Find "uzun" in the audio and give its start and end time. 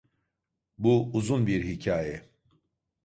1.13-1.47